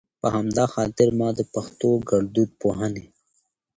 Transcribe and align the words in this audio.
په 0.21 0.27
همدا 0.35 0.65
خاطر 0.75 1.07
ما 1.19 1.29
د 1.37 1.41
پښتو 1.53 1.89
ګړدود 2.09 2.49
پوهنې 2.61 3.05